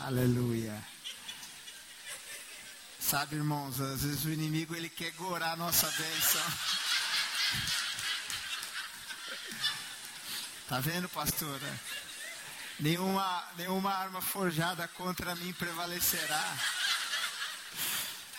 [0.00, 0.80] Aleluia.
[3.00, 6.42] Sabe, irmãos, às vezes o inimigo ele quer gorar a nossa bênção.
[10.68, 11.80] Tá vendo, pastora?
[12.78, 16.56] Nenhuma, nenhuma arma forjada contra mim prevalecerá.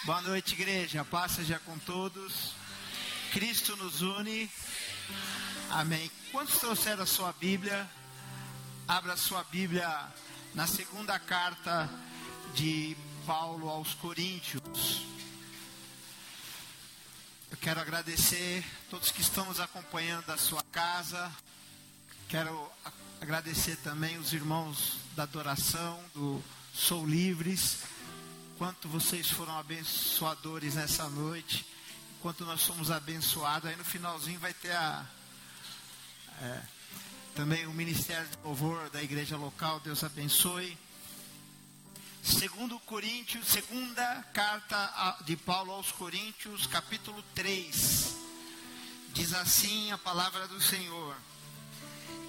[0.05, 1.03] Boa noite, igreja.
[1.03, 2.53] Paz seja com todos.
[3.33, 4.49] Cristo nos une.
[5.71, 6.09] Amém.
[6.31, 7.89] Quantos trouxeram a sua Bíblia?
[8.87, 10.09] Abra a sua Bíblia
[10.53, 11.89] na segunda carta
[12.53, 12.95] de
[13.25, 15.05] Paulo aos Coríntios.
[17.51, 21.31] Eu quero agradecer todos que estão nos acompanhando da sua casa.
[22.27, 22.71] Quero
[23.21, 27.79] agradecer também os irmãos da adoração, do Sou Livres.
[28.57, 31.65] Quanto vocês foram abençoadores nessa noite.
[32.17, 35.05] Enquanto nós somos abençoados, aí no finalzinho vai ter a.
[36.41, 36.61] É,
[37.35, 40.77] também o Ministério de Louvor da igreja local, Deus abençoe.
[42.23, 48.15] Segundo Coríntios, segunda carta de Paulo aos Coríntios, capítulo 3.
[49.13, 51.15] Diz assim a palavra do Senhor: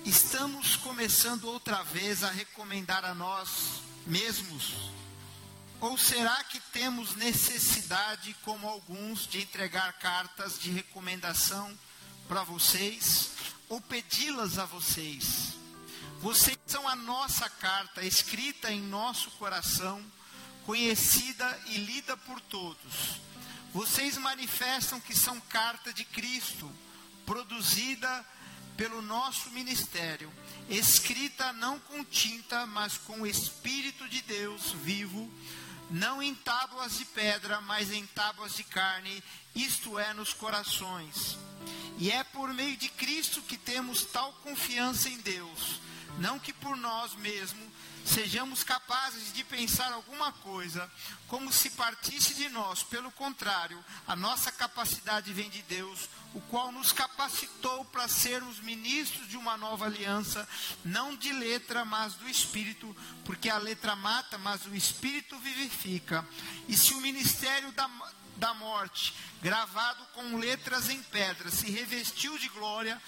[0.04, 4.92] Estamos começando outra vez a recomendar a nós mesmos?
[5.80, 11.76] Ou será que temos necessidade, como alguns, de entregar cartas de recomendação
[12.28, 13.39] para vocês
[13.70, 15.54] ou pedi-las a vocês?
[16.20, 20.04] Vocês são a nossa carta, escrita em nosso coração,
[20.66, 23.20] conhecida e lida por todos.
[23.72, 26.70] Vocês manifestam que são carta de Cristo,
[27.24, 28.26] produzida
[28.76, 30.32] pelo nosso ministério,
[30.68, 35.30] escrita não com tinta, mas com o Espírito de Deus vivo,
[35.90, 39.22] não em tábuas de pedra, mas em tábuas de carne,
[39.54, 41.36] isto é, nos corações.
[41.98, 45.80] E é por meio de Cristo que temos tal confiança em Deus
[46.18, 47.68] não que por nós mesmos
[48.04, 50.90] sejamos capazes de pensar alguma coisa
[51.28, 52.82] como se partisse de nós.
[52.82, 59.28] Pelo contrário, a nossa capacidade vem de Deus, o qual nos capacitou para sermos ministros
[59.28, 60.48] de uma nova aliança,
[60.84, 66.26] não de letra, mas do Espírito, porque a letra mata, mas o Espírito vivifica.
[66.68, 67.88] E se o ministério da
[68.40, 73.00] da morte, gravado com letras em pedra, se revestiu de glória,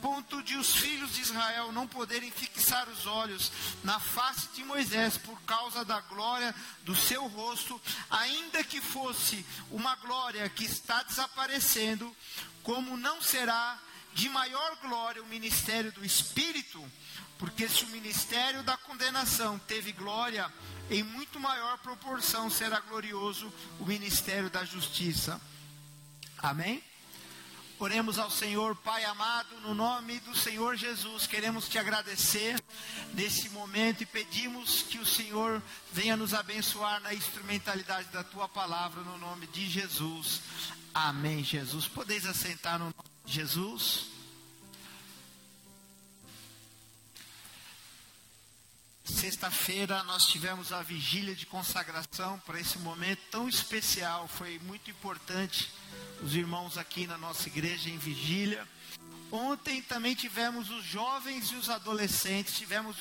[0.00, 3.50] ponto de os filhos de Israel não poderem fixar os olhos
[3.82, 6.54] na face de Moisés por causa da glória
[6.84, 12.16] do seu rosto, ainda que fosse uma glória que está desaparecendo,
[12.62, 13.78] como não será
[14.16, 16.82] de maior glória o ministério do Espírito,
[17.38, 20.50] porque se o ministério da condenação teve glória,
[20.90, 25.38] em muito maior proporção será glorioso o ministério da justiça.
[26.38, 26.82] Amém?
[27.78, 32.58] Oremos ao Senhor, Pai amado, no nome do Senhor Jesus, queremos te agradecer
[33.12, 35.62] nesse momento e pedimos que o Senhor
[35.92, 40.40] venha nos abençoar na instrumentalidade da tua palavra, no nome de Jesus.
[40.94, 41.86] Amém, Jesus.
[41.86, 44.06] Podeis assentar no nome Jesus.
[49.04, 55.70] Sexta-feira nós tivemos a vigília de consagração para esse momento tão especial, foi muito importante.
[56.22, 58.66] Os irmãos aqui na nossa igreja em vigília.
[59.30, 62.96] Ontem também tivemos os jovens e os adolescentes, tivemos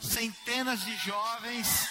[0.00, 1.88] centenas de jovens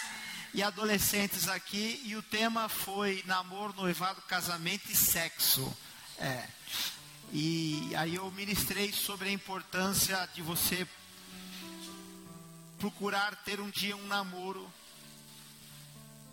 [0.53, 5.75] e adolescentes aqui e o tema foi namoro, noivado, casamento e sexo.
[6.17, 6.47] É.
[7.37, 10.87] E aí eu ministrei sobre a importância de você
[12.79, 14.71] procurar ter um dia um namoro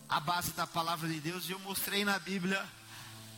[0.08, 1.48] à base da palavra de Deus.
[1.48, 2.64] E eu mostrei na Bíblia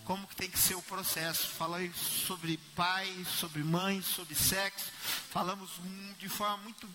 [0.05, 1.49] como que tem que ser o processo.
[1.53, 3.11] Falei sobre pai,
[3.41, 4.93] sobre mãe, sobre sexo.
[5.31, 5.71] Falamos
[6.19, 6.87] de forma muito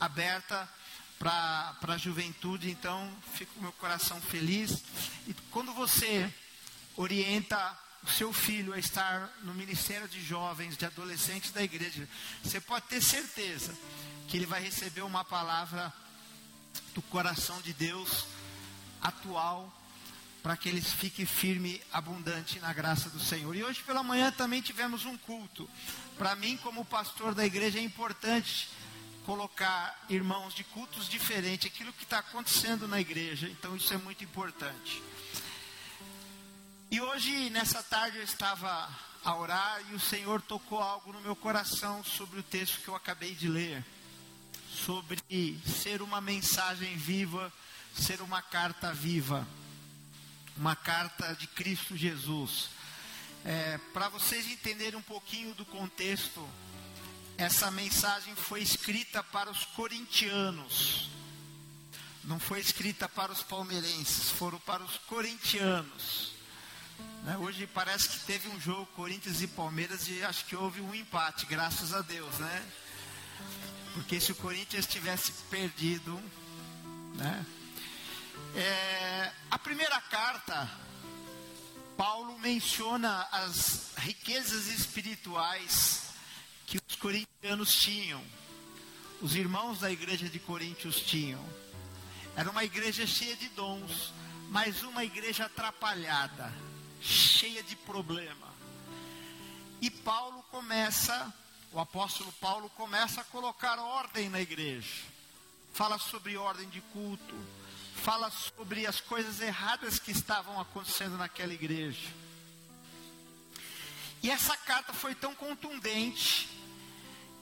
[0.00, 0.66] aberta
[1.18, 2.70] para a juventude.
[2.70, 4.82] Então, fico meu coração feliz.
[5.26, 6.32] E quando você
[6.96, 12.08] orienta o seu filho a estar no ministério de jovens, de adolescentes da igreja,
[12.42, 13.76] você pode ter certeza
[14.28, 15.92] que ele vai receber uma palavra
[16.94, 18.26] do coração de Deus
[19.02, 19.72] atual
[20.42, 23.54] para que eles fiquem firme, abundante na graça do Senhor.
[23.54, 25.68] E hoje pela manhã também tivemos um culto.
[26.16, 28.68] Para mim, como pastor da igreja, é importante
[29.26, 33.48] colocar irmãos de cultos diferentes, aquilo que está acontecendo na igreja.
[33.48, 35.02] Então isso é muito importante.
[36.90, 38.88] E hoje, nessa tarde, eu estava
[39.24, 42.96] a orar e o Senhor tocou algo no meu coração sobre o texto que eu
[42.96, 43.84] acabei de ler
[44.84, 45.18] sobre
[45.64, 47.52] ser uma mensagem viva,
[47.94, 49.46] ser uma carta viva,
[50.56, 52.70] uma carta de Cristo Jesus.
[53.44, 56.48] É, Para vocês entenderem um pouquinho do contexto,
[57.36, 61.08] essa mensagem foi escrita para os corintianos.
[62.24, 66.39] não foi escrita para os palmeirenses, foram para os corintianos.
[67.24, 67.36] Né?
[67.38, 71.46] Hoje parece que teve um jogo Corinthians e Palmeiras e acho que houve um empate,
[71.46, 72.66] graças a Deus, né?
[73.94, 76.18] Porque se o Corinthians tivesse perdido,
[77.14, 77.44] né?
[78.54, 80.68] É, a primeira carta,
[81.96, 86.14] Paulo menciona as riquezas espirituais
[86.66, 88.24] que os corintianos tinham,
[89.20, 91.44] os irmãos da igreja de Coríntios tinham.
[92.34, 94.14] Era uma igreja cheia de dons,
[94.48, 96.52] mas uma igreja atrapalhada,
[97.00, 98.48] cheia de problema.
[99.80, 101.32] E Paulo começa,
[101.72, 105.04] o apóstolo Paulo começa a colocar ordem na igreja.
[105.72, 107.34] Fala sobre ordem de culto,
[108.02, 112.12] fala sobre as coisas erradas que estavam acontecendo naquela igreja.
[114.22, 116.48] E essa carta foi tão contundente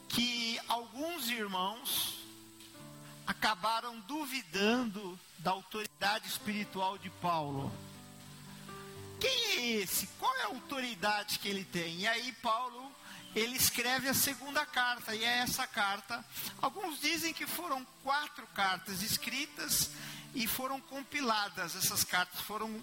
[0.08, 2.18] que alguns irmãos
[3.26, 7.72] acabaram duvidando da autoridade espiritual de Paulo.
[9.20, 10.06] Quem é esse?
[10.18, 12.00] Qual é a autoridade que ele tem?
[12.00, 12.92] E aí Paulo,
[13.34, 16.24] ele escreve a segunda carta, e é essa carta.
[16.60, 19.90] Alguns dizem que foram quatro cartas escritas
[20.34, 21.76] e foram compiladas.
[21.76, 22.82] Essas cartas foram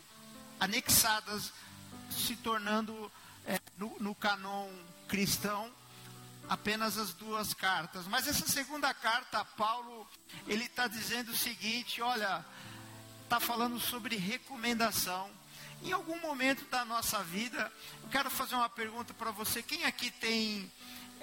[0.59, 1.51] anexadas,
[2.09, 3.11] se tornando
[3.45, 4.69] é, no, no canon
[5.07, 5.71] cristão
[6.49, 8.07] apenas as duas cartas.
[8.07, 10.07] Mas essa segunda carta, Paulo,
[10.47, 12.45] ele está dizendo o seguinte: olha,
[13.23, 15.29] está falando sobre recomendação.
[15.83, 17.71] Em algum momento da nossa vida,
[18.03, 20.71] eu quero fazer uma pergunta para você: quem aqui tem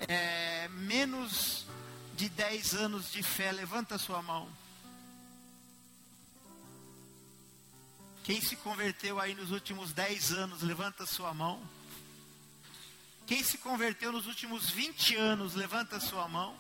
[0.09, 1.67] é, menos
[2.15, 3.53] de 10 anos de fé?
[3.53, 4.49] Levanta a sua mão.
[8.25, 11.61] Quem se converteu aí nos últimos 10 anos, levanta a sua mão.
[13.27, 16.57] Quem se converteu nos últimos 20 anos, levanta a sua mão.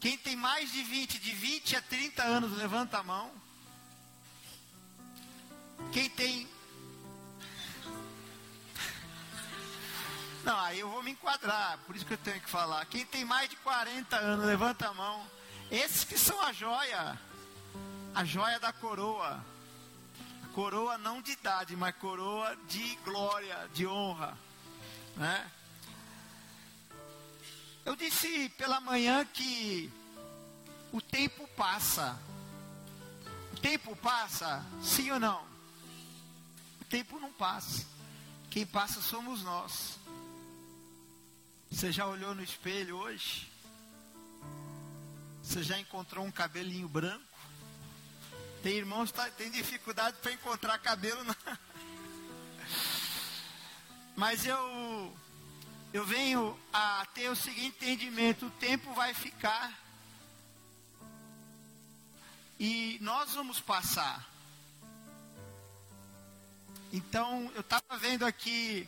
[0.00, 3.30] Quem tem mais de 20, de 20 a 30 anos, levanta a mão.
[5.92, 6.48] Quem tem.
[10.44, 12.84] Não, aí eu vou me enquadrar, por isso que eu tenho que falar.
[12.86, 15.26] Quem tem mais de 40 anos, levanta a mão.
[15.70, 17.18] Esses que são a joia,
[18.14, 19.42] a joia da coroa
[20.54, 24.38] coroa não de idade, mas coroa de glória, de honra,
[25.16, 25.50] né?
[27.84, 29.92] Eu disse pela manhã que
[30.92, 32.16] o tempo passa.
[33.52, 35.44] O tempo passa, sim ou não?
[36.94, 37.84] Tempo não passa.
[38.48, 39.98] Quem passa somos nós.
[41.68, 43.50] Você já olhou no espelho hoje?
[45.42, 47.36] Você já encontrou um cabelinho branco?
[48.62, 51.18] Tem irmãos que tá, tem dificuldade para encontrar cabelo.
[54.14, 55.18] Mas eu,
[55.92, 59.76] eu venho a ter o seguinte entendimento: o tempo vai ficar.
[62.56, 64.32] E nós vamos passar.
[66.96, 68.86] Então, eu estava vendo aqui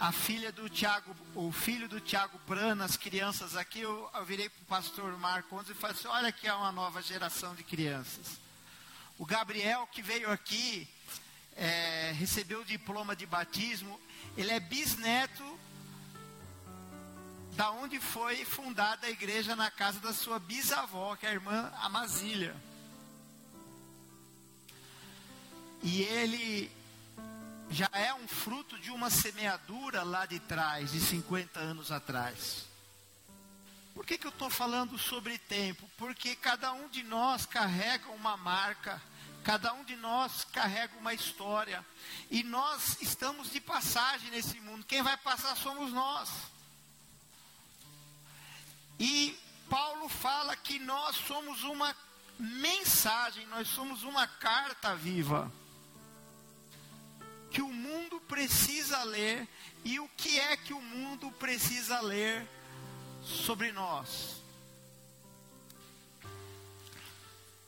[0.00, 4.48] a filha do Tiago, o filho do Tiago Prana, as crianças aqui, eu, eu virei
[4.48, 8.40] para o pastor Marcos e falei assim, olha aqui é uma nova geração de crianças.
[9.18, 10.88] O Gabriel que veio aqui,
[11.54, 14.00] é, recebeu o diploma de batismo,
[14.34, 15.44] ele é bisneto
[17.54, 21.70] da onde foi fundada a igreja na casa da sua bisavó, que é a irmã
[21.82, 22.56] Amazília.
[25.82, 26.81] E ele
[27.72, 32.66] já é um fruto de uma semeadura lá de trás, de 50 anos atrás.
[33.94, 35.88] Por que, que eu estou falando sobre tempo?
[35.96, 39.00] Porque cada um de nós carrega uma marca,
[39.42, 41.84] cada um de nós carrega uma história,
[42.30, 44.84] e nós estamos de passagem nesse mundo.
[44.84, 46.30] Quem vai passar somos nós.
[49.00, 49.38] E
[49.68, 51.96] Paulo fala que nós somos uma
[52.38, 55.50] mensagem, nós somos uma carta viva.
[57.52, 59.46] Que o mundo precisa ler,
[59.84, 62.48] e o que é que o mundo precisa ler?
[63.24, 64.42] sobre nós.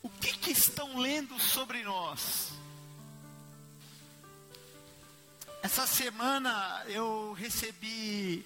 [0.03, 2.51] O que, que estão lendo sobre nós?
[5.63, 8.45] Essa semana eu recebi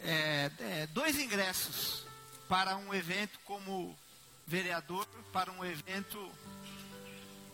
[0.00, 2.04] é, é, dois ingressos
[2.48, 3.96] para um evento como
[4.46, 6.32] vereador, para um evento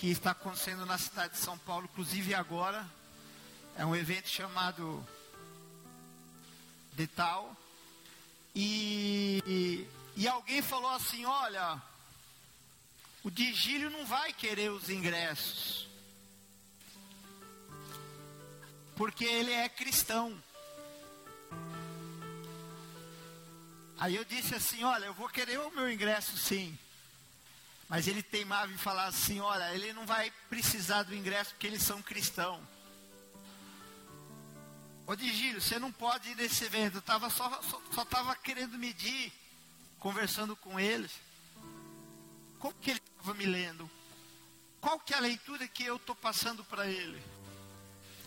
[0.00, 2.88] que está acontecendo na cidade de São Paulo, inclusive agora.
[3.76, 5.06] É um evento chamado
[6.94, 7.54] Detal.
[8.54, 11.80] E, e alguém falou assim: olha,
[13.22, 15.86] o Digílio não vai querer os ingressos,
[18.96, 20.42] porque ele é cristão.
[23.98, 26.76] Aí eu disse assim: olha, eu vou querer o meu ingresso sim,
[27.90, 31.82] Mas ele teimava em falar assim: olha, ele não vai precisar do ingresso porque eles
[31.82, 32.62] são cristãos.
[35.04, 36.98] Ô Digílio, você não pode ir nesse evento.
[36.98, 39.32] Eu tava só estava só, querendo medir,
[39.98, 41.10] conversando com eles.
[42.60, 43.90] Como que ele estava me lendo?
[44.80, 47.20] Qual que é a leitura que eu estou passando para ele?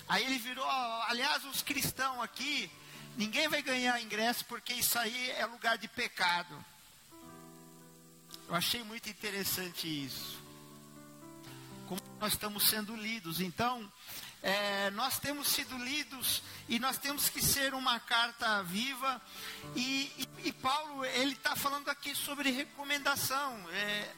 [0.09, 0.69] Aí ele virou,
[1.07, 2.69] aliás, os cristãos aqui,
[3.15, 6.53] ninguém vai ganhar ingresso porque isso aí é lugar de pecado.
[8.47, 10.41] Eu achei muito interessante isso.
[11.87, 13.39] Como nós estamos sendo lidos.
[13.39, 13.91] Então,
[14.41, 19.21] é, nós temos sido lidos e nós temos que ser uma carta viva.
[19.75, 23.57] E, e, e Paulo, ele está falando aqui sobre recomendação.
[23.71, 24.13] É,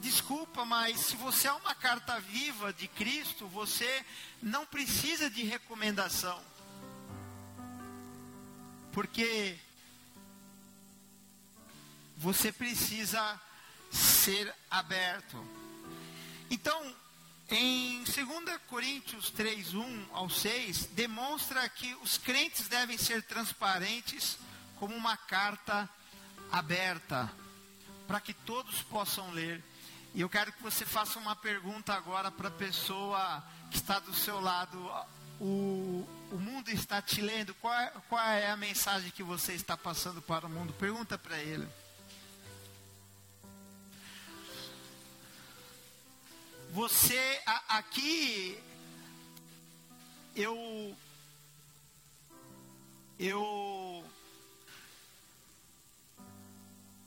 [0.00, 4.04] desculpa, mas se você é uma carta viva de Cristo, você
[4.42, 6.40] não precisa de recomendação.
[8.92, 9.58] Porque
[12.16, 13.40] você precisa
[13.90, 15.44] ser aberto.
[16.50, 16.94] Então,
[17.50, 18.16] em 2
[18.68, 24.38] Coríntios 3, 1 ao 6, demonstra que os crentes devem ser transparentes
[24.78, 25.88] como uma carta
[26.50, 27.30] aberta,
[28.06, 29.62] para que todos possam ler.
[30.14, 34.14] E eu quero que você faça uma pergunta agora para a pessoa que está do
[34.14, 34.78] seu lado.
[35.40, 39.76] O, o mundo está te lendo, qual é, qual é a mensagem que você está
[39.76, 40.72] passando para o mundo?
[40.74, 41.68] Pergunta para ele.
[46.72, 48.56] Você a, aqui
[50.36, 50.96] eu
[53.18, 54.04] eu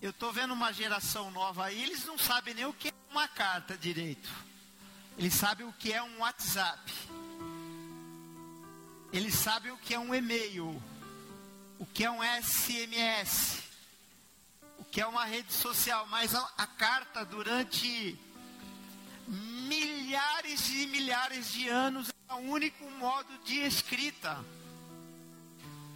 [0.02, 3.26] eu tô vendo uma geração nova aí, eles não sabem nem o que é uma
[3.26, 4.30] carta direito.
[5.18, 6.92] Eles sabem o que é um WhatsApp.
[9.14, 10.84] Eles sabem o que é um e-mail.
[11.80, 13.64] O que é um SMS.
[14.78, 18.20] O que é uma rede social, mas a, a carta durante
[19.82, 24.44] milhares e milhares de anos é o único modo de escrita.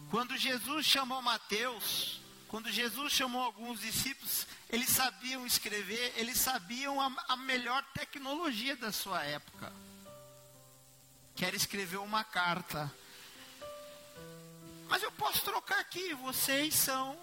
[0.09, 7.11] Quando Jesus chamou Mateus, quando Jesus chamou alguns discípulos, eles sabiam escrever, eles sabiam a,
[7.27, 9.71] a melhor tecnologia da sua época.
[11.35, 12.91] Que era escrever uma carta.
[14.87, 17.17] Mas eu posso trocar aqui, vocês são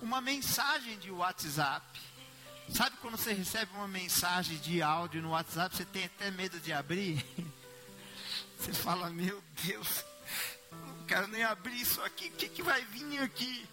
[0.00, 1.84] uma mensagem de WhatsApp.
[2.72, 6.72] Sabe quando você recebe uma mensagem de áudio no WhatsApp, você tem até medo de
[6.72, 7.24] abrir?
[8.58, 10.02] Você fala, meu Deus,
[10.72, 13.68] não quero nem abrir isso aqui, o que, que vai vir aqui?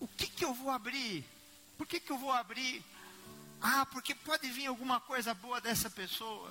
[0.00, 1.26] O que, que eu vou abrir?
[1.76, 2.82] Por que, que eu vou abrir?
[3.60, 6.50] Ah, porque pode vir alguma coisa boa dessa pessoa.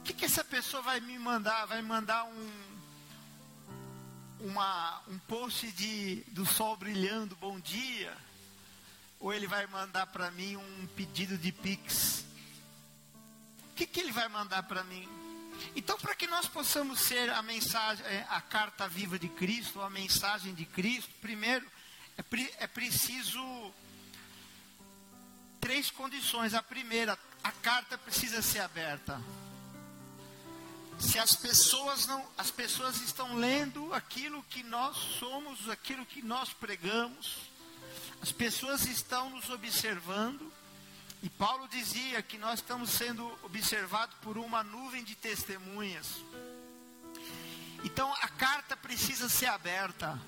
[0.00, 1.66] O que, que essa pessoa vai me mandar?
[1.66, 2.67] Vai mandar um,
[4.40, 8.16] uma, um post de, do sol brilhando, bom dia,
[9.18, 12.24] ou ele vai mandar para mim um pedido de Pix.
[13.70, 15.08] O que, que ele vai mandar para mim?
[15.74, 19.90] Então, para que nós possamos ser a mensagem, é, a carta viva de Cristo, a
[19.90, 21.66] mensagem de Cristo, primeiro
[22.16, 23.72] é, é preciso
[25.60, 26.54] três condições.
[26.54, 29.20] A primeira, a carta precisa ser aberta
[30.98, 36.52] se as pessoas não, as pessoas estão lendo aquilo que nós somos, aquilo que nós
[36.52, 37.36] pregamos,
[38.20, 40.52] as pessoas estão nos observando,
[41.22, 46.06] e Paulo dizia que nós estamos sendo observados por uma nuvem de testemunhas.
[47.84, 50.20] Então a carta precisa ser aberta.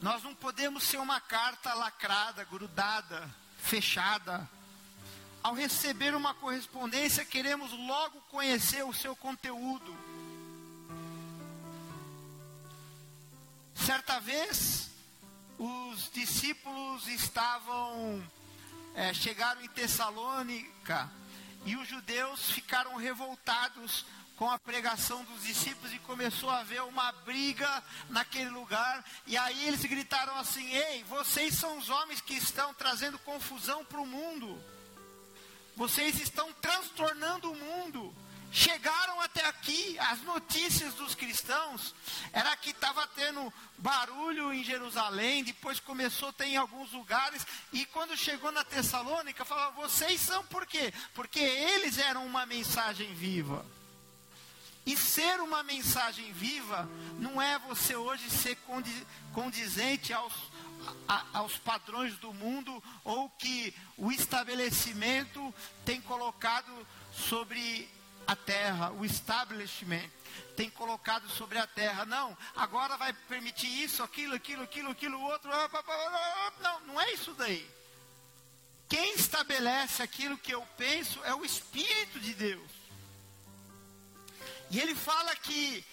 [0.00, 4.48] Nós não podemos ser uma carta lacrada, grudada, fechada
[5.42, 9.96] ao receber uma correspondência, queremos logo conhecer o seu conteúdo.
[13.74, 14.88] Certa vez,
[15.58, 18.22] os discípulos estavam,
[18.94, 21.10] é, chegaram em Tessalônica
[21.64, 24.04] e os judeus ficaram revoltados
[24.36, 29.04] com a pregação dos discípulos e começou a haver uma briga naquele lugar.
[29.26, 34.00] E aí eles gritaram assim: Ei, vocês são os homens que estão trazendo confusão para
[34.00, 34.62] o mundo.
[35.76, 38.14] Vocês estão transtornando o mundo.
[38.54, 41.94] Chegaram até aqui, as notícias dos cristãos
[42.34, 47.86] era que estava tendo barulho em Jerusalém, depois começou a ter em alguns lugares, e
[47.86, 50.92] quando chegou na Tessalônica, falava, vocês são por quê?
[51.14, 53.64] Porque eles eram uma mensagem viva.
[54.84, 56.86] E ser uma mensagem viva
[57.18, 58.58] não é você hoje ser
[59.32, 60.51] condizente aos
[61.08, 67.88] a, aos padrões do mundo ou que o estabelecimento tem colocado sobre
[68.26, 70.08] a terra, o establishment,
[70.56, 72.04] tem colocado sobre a terra.
[72.04, 75.50] Não, agora vai permitir isso, aquilo, aquilo, aquilo, aquilo, outro.
[76.60, 77.68] Não, não é isso daí.
[78.88, 82.70] Quem estabelece aquilo que eu penso é o Espírito de Deus.
[84.70, 85.84] E ele fala que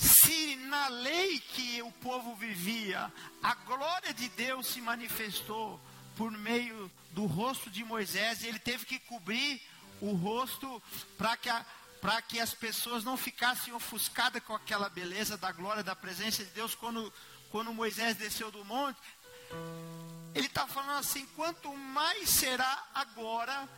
[0.00, 5.78] se na lei que o povo vivia, a glória de Deus se manifestou
[6.16, 9.60] por meio do rosto de Moisés, e ele teve que cobrir
[10.00, 10.82] o rosto
[11.18, 11.50] para que,
[12.00, 16.50] para que as pessoas não ficassem ofuscadas com aquela beleza da glória, da presença de
[16.52, 17.12] Deus, quando,
[17.50, 18.98] quando Moisés desceu do monte.
[20.34, 23.68] Ele está falando assim: quanto mais será agora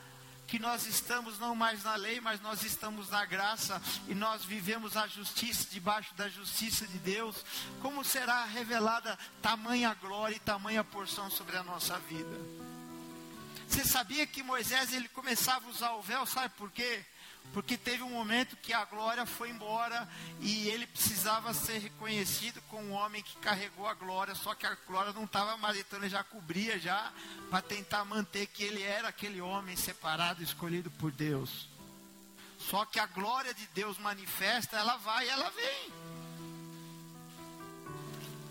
[0.47, 4.97] que nós estamos não mais na lei, mas nós estamos na graça e nós vivemos
[4.97, 7.45] a justiça debaixo da justiça de Deus,
[7.81, 12.39] como será revelada tamanha glória e tamanha porção sobre a nossa vida?
[13.67, 17.03] Você sabia que Moisés ele começava a usar o véu, sabe por quê?
[17.53, 20.09] Porque teve um momento que a glória foi embora
[20.41, 24.75] e ele precisava ser reconhecido como um homem que carregou a glória, só que a
[24.87, 27.13] glória não estava mais, então ele já cobria já
[27.51, 31.69] para tentar manter que ele era aquele homem separado, escolhido por Deus.
[32.59, 35.93] Só que a glória de Deus manifesta, ela vai, ela vem.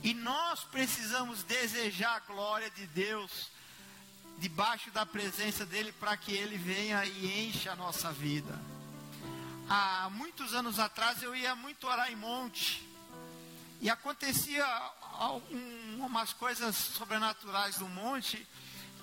[0.04, 3.50] E nós precisamos desejar a glória de Deus
[4.38, 8.71] debaixo da presença dele para que ele venha e encha a nossa vida
[9.72, 12.86] há muitos anos atrás eu ia muito orar em monte.
[13.80, 14.66] E acontecia
[15.98, 18.46] umas coisas sobrenaturais no monte,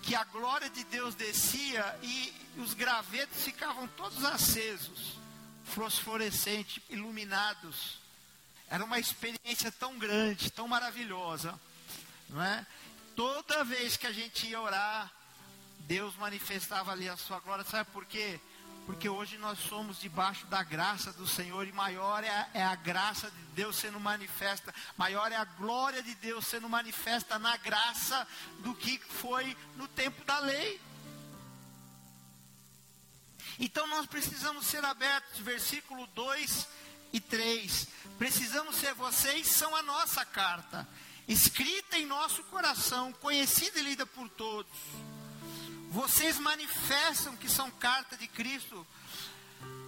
[0.03, 5.19] que a glória de Deus descia e os gravetos ficavam todos acesos,
[5.65, 7.99] fosforescentes, iluminados.
[8.69, 11.59] Era uma experiência tão grande, tão maravilhosa,
[12.29, 12.67] não é?
[13.17, 15.11] Toda vez que a gente ia orar,
[15.81, 18.39] Deus manifestava ali a sua glória, sabe por quê?
[18.89, 22.75] Porque hoje nós somos debaixo da graça do Senhor e maior é a, é a,
[22.75, 28.27] graça de Deus sendo manifesta, maior é a glória de Deus sendo manifesta na graça
[28.61, 30.81] do que foi no tempo da lei.
[33.59, 36.67] Então nós precisamos ser abertos, versículo 2
[37.13, 37.89] e 3.
[38.17, 40.89] Precisamos ser vocês, são a nossa carta,
[41.29, 44.73] escrita em nosso coração, conhecida e lida por todos
[45.91, 48.87] vocês manifestam que são carta de Cristo,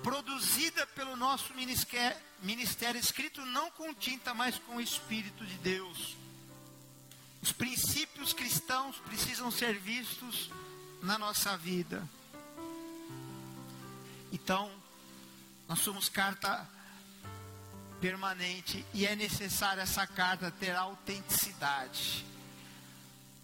[0.03, 6.17] produzida pelo nosso ministério, escrito não com tinta, mas com o Espírito de Deus.
[7.43, 10.51] Os princípios cristãos precisam ser vistos
[11.03, 12.07] na nossa vida.
[14.33, 14.71] Então,
[15.69, 16.69] nós somos carta
[18.01, 22.25] permanente e é necessário essa carta ter autenticidade.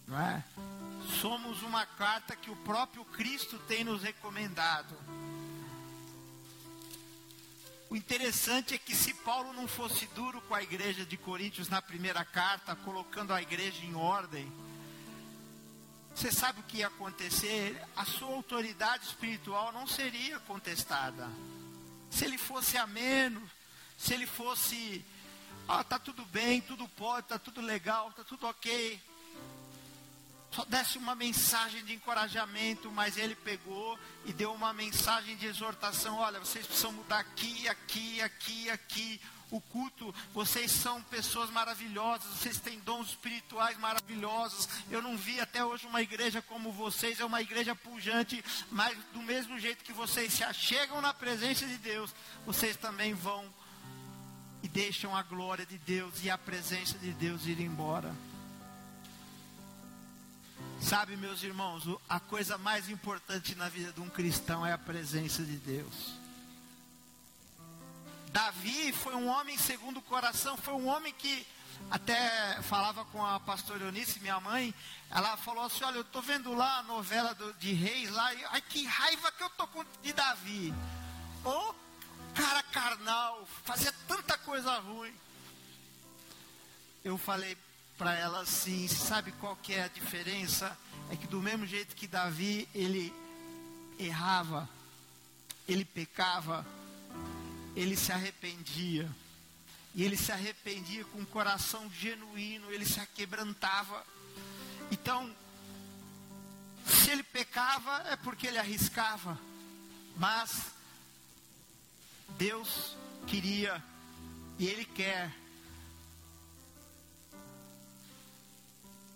[0.06, 0.44] Não é?
[1.06, 4.94] Somos uma carta que o próprio Cristo tem nos recomendado.
[7.88, 11.80] O interessante é que se Paulo não fosse duro com a igreja de Coríntios na
[11.80, 14.52] primeira carta, colocando a igreja em ordem,
[16.14, 17.80] você sabe o que ia acontecer?
[17.94, 21.28] A sua autoridade espiritual não seria contestada.
[22.10, 23.40] Se ele fosse ameno,
[23.96, 25.04] se ele fosse,
[25.68, 29.00] ah, tá tudo bem, tudo pode, tá tudo legal, tá tudo ok
[30.50, 36.16] só desse uma mensagem de encorajamento, mas ele pegou e deu uma mensagem de exortação:
[36.16, 39.20] olha, vocês precisam mudar aqui, aqui, aqui, aqui.
[39.48, 44.68] O culto, vocês são pessoas maravilhosas, vocês têm dons espirituais maravilhosos.
[44.90, 49.22] Eu não vi até hoje uma igreja como vocês, é uma igreja pujante, mas do
[49.22, 52.12] mesmo jeito que vocês se achegam na presença de Deus,
[52.44, 53.48] vocês também vão
[54.64, 58.12] e deixam a glória de Deus e a presença de Deus ir embora.
[60.80, 65.42] Sabe, meus irmãos, a coisa mais importante na vida de um cristão é a presença
[65.42, 66.14] de Deus.
[68.30, 71.46] Davi foi um homem segundo o coração, foi um homem que
[71.90, 74.74] até falava com a pastora Eunice, minha mãe,
[75.10, 78.44] ela falou assim, olha, eu estou vendo lá a novela do, de reis lá, e,
[78.46, 80.74] ai que raiva que eu tô com de Davi.
[81.44, 81.74] Ô oh,
[82.34, 85.14] cara carnal, fazia tanta coisa ruim.
[87.04, 87.56] Eu falei,
[87.96, 90.76] para ela assim, sabe qual que é a diferença?
[91.10, 93.12] É que do mesmo jeito que Davi, ele
[93.98, 94.68] errava,
[95.68, 96.66] ele pecava,
[97.74, 99.08] ele se arrependia.
[99.94, 104.04] E ele se arrependia com um coração genuíno, ele se quebrantava.
[104.90, 105.34] Então,
[106.86, 109.38] se ele pecava, é porque ele arriscava.
[110.16, 110.66] Mas
[112.36, 113.82] Deus queria
[114.58, 115.30] e Ele quer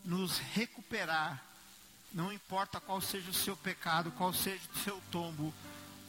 [0.04, 1.42] nos recuperar,
[2.12, 5.54] não importa qual seja o seu pecado, qual seja o seu tombo,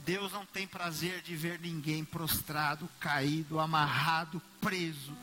[0.06, 5.16] Deus não tem prazer de ver ninguém prostrado, caído, amarrado, preso.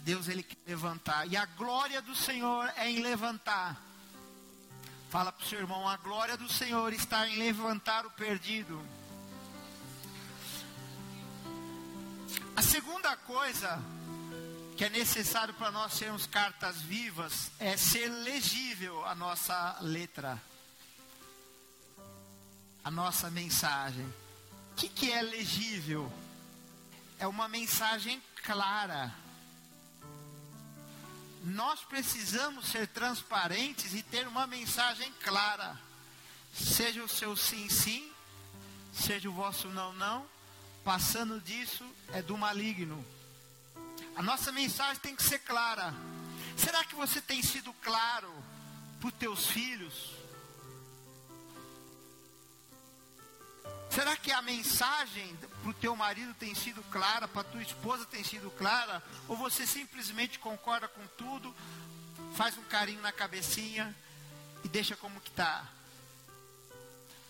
[0.00, 1.26] Deus ele quer levantar.
[1.26, 3.80] E a glória do Senhor é em levantar.
[5.08, 8.80] Fala para o seu irmão, a glória do Senhor está em levantar o perdido.
[12.54, 13.82] A segunda coisa
[14.80, 20.42] que é necessário para nós sermos cartas vivas é ser legível a nossa letra,
[22.82, 24.06] a nossa mensagem.
[24.72, 26.10] O que, que é legível?
[27.18, 29.14] É uma mensagem clara.
[31.44, 35.78] Nós precisamos ser transparentes e ter uma mensagem clara.
[36.54, 38.10] Seja o seu sim, sim,
[38.94, 40.26] seja o vosso não, não
[40.82, 43.04] Passando disso é do maligno.
[44.20, 45.94] A nossa mensagem tem que ser clara.
[46.54, 48.30] Será que você tem sido claro
[49.00, 50.10] para os teus filhos?
[53.88, 58.22] Será que a mensagem para o teu marido tem sido clara, para tua esposa tem
[58.22, 59.02] sido clara?
[59.26, 61.56] Ou você simplesmente concorda com tudo,
[62.36, 63.96] faz um carinho na cabecinha
[64.62, 65.66] e deixa como que está?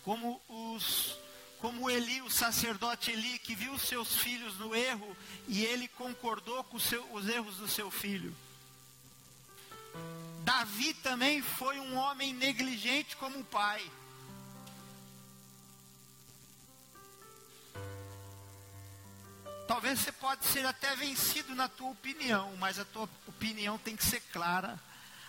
[0.03, 1.16] Como os
[1.60, 6.78] como Eli, o sacerdote Eli, que viu seus filhos no erro e ele concordou com
[6.78, 8.34] seu, os erros do seu filho.
[10.42, 13.88] Davi também foi um homem negligente como pai.
[19.68, 24.04] Talvez você pode ser até vencido na tua opinião, mas a tua opinião tem que
[24.04, 24.80] ser clara.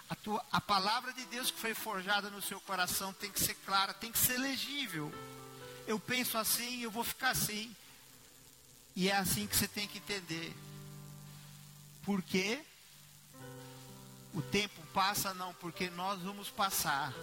[0.09, 3.53] A, tua, a palavra de Deus que foi forjada no seu coração tem que ser
[3.65, 5.13] clara, tem que ser legível
[5.87, 7.75] eu penso assim, eu vou ficar assim.
[8.95, 10.53] E é assim que você tem que entender.
[12.03, 12.59] Porque
[14.33, 17.13] o tempo passa, não, porque nós vamos passar.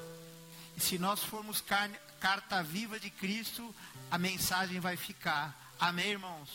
[0.76, 3.74] E se nós formos carne, carta viva de Cristo,
[4.10, 5.74] a mensagem vai ficar.
[5.78, 6.48] Amém, irmãos?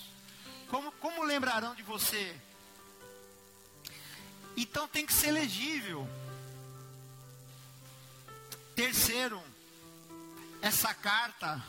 [0.70, 2.36] Como, como lembrarão de você?
[4.56, 6.08] Então tem que ser legível.
[8.76, 9.42] Terceiro,
[10.62, 11.64] essa carta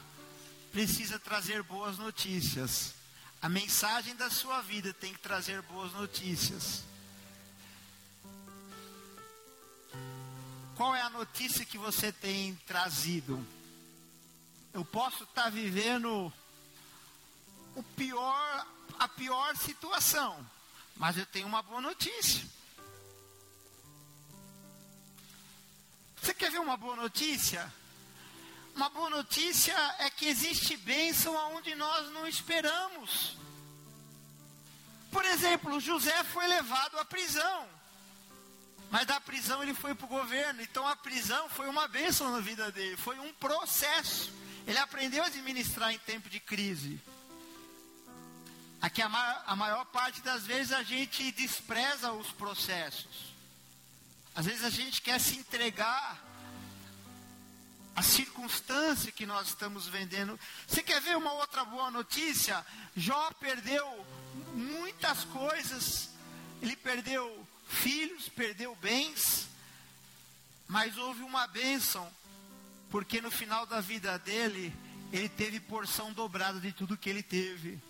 [0.75, 2.95] precisa trazer boas notícias.
[3.41, 6.83] A mensagem da sua vida tem que trazer boas notícias.
[10.77, 13.47] Qual é a notícia que você tem trazido?
[14.73, 16.33] Eu posso estar vivendo
[17.77, 18.67] o pior,
[18.99, 20.45] a pior situação,
[20.97, 22.45] mas eu tenho uma boa notícia.
[26.21, 27.73] Você quer ver uma boa notícia?
[28.75, 33.37] Uma boa notícia é que existe bênção aonde nós não esperamos.
[35.13, 37.69] Por exemplo, José foi levado à prisão.
[38.91, 40.61] Mas da prisão ele foi para o governo.
[40.61, 42.97] Então a prisão foi uma bênção na vida dele.
[42.97, 44.33] Foi um processo.
[44.67, 47.01] Ele aprendeu a administrar em tempo de crise.
[48.83, 53.33] Aqui a, ma a maior parte das vezes a gente despreza os processos.
[54.35, 56.24] Às vezes a gente quer se entregar
[57.97, 60.39] a circunstância que nós estamos vendendo.
[60.67, 62.65] Você quer ver uma outra boa notícia?
[62.97, 64.07] Jó perdeu
[64.55, 66.11] muitas coisas.
[66.61, 69.47] Ele perdeu filhos, perdeu bens,
[70.67, 72.11] mas houve uma bênção,
[72.91, 74.75] porque no final da vida dele,
[75.13, 77.81] ele teve porção dobrada de tudo que ele teve.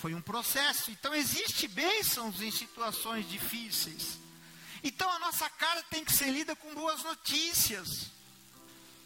[0.00, 0.90] Foi um processo.
[0.90, 4.18] Então existe bênçãos em situações difíceis.
[4.82, 8.10] Então a nossa cara tem que ser lida com boas notícias.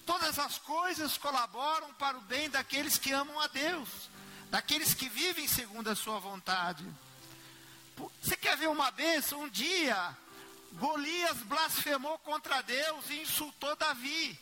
[0.06, 3.88] Todas as coisas colaboram para o bem daqueles que amam a Deus,
[4.50, 6.84] daqueles que vivem segundo a sua vontade.
[8.20, 9.42] Você quer ver uma bênção?
[9.42, 10.16] Um dia,
[10.72, 14.38] Golias blasfemou contra Deus e insultou Davi.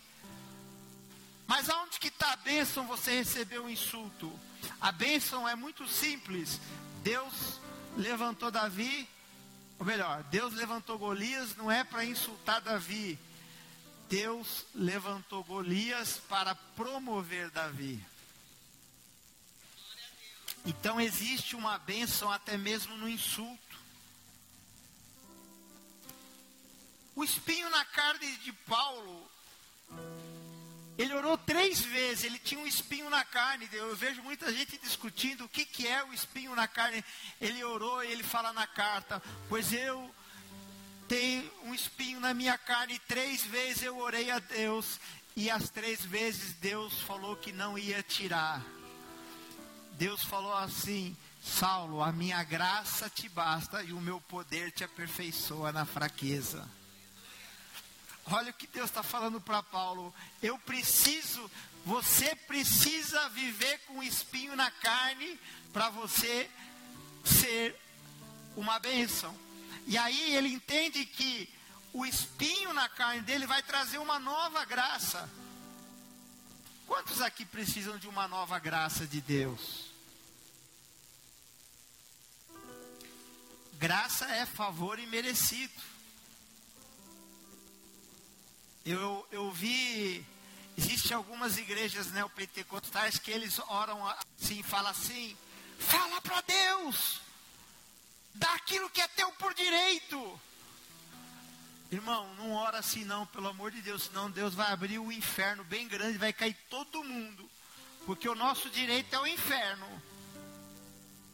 [1.46, 4.32] Mas aonde que está a bênção você recebeu o insulto?
[4.80, 6.60] A bênção é muito simples.
[7.02, 7.60] Deus
[7.96, 9.08] levantou Davi,
[9.78, 13.18] ou melhor, Deus levantou Golias não é para insultar Davi,
[14.12, 17.98] Deus levantou Golias para promover Davi.
[20.66, 23.78] Então existe uma bênção até mesmo no insulto.
[27.16, 29.30] O espinho na carne de Paulo,
[30.98, 33.66] ele orou três vezes, ele tinha um espinho na carne.
[33.72, 37.02] Eu vejo muita gente discutindo o que, que é o espinho na carne.
[37.40, 40.14] Ele orou e ele fala na carta: Pois eu
[41.08, 42.98] tem um espinho na minha carne.
[43.00, 44.98] Três vezes eu orei a Deus
[45.36, 48.62] e as três vezes Deus falou que não ia tirar.
[49.92, 55.72] Deus falou assim: Saulo, a minha graça te basta e o meu poder te aperfeiçoa
[55.72, 56.68] na fraqueza.
[58.26, 60.14] Olha o que Deus está falando para Paulo.
[60.42, 61.50] Eu preciso,
[61.84, 65.38] você precisa viver com espinho na carne
[65.72, 66.48] para você
[67.24, 67.76] ser
[68.56, 69.34] uma bênção.
[69.86, 71.48] E aí ele entende que
[71.92, 75.28] o espinho na carne dele vai trazer uma nova graça.
[76.86, 79.92] Quantos aqui precisam de uma nova graça de Deus?
[83.74, 85.72] Graça é favor imerecido.
[88.84, 90.24] Eu, eu vi,
[90.76, 94.06] existe algumas igrejas neopentecostais que eles oram
[94.38, 95.36] assim, falam assim,
[95.78, 97.21] fala para Deus,
[98.34, 100.40] dá aquilo que é teu por direito.
[101.90, 105.62] Irmão, não ora assim não, pelo amor de Deus, senão Deus vai abrir o inferno
[105.64, 107.48] bem grande, vai cair todo mundo.
[108.06, 109.86] Porque o nosso direito é o inferno.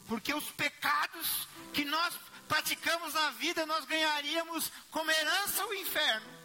[0.08, 2.14] Porque os pecados que nós
[2.48, 6.38] praticamos na vida, nós ganharíamos como herança o inferno.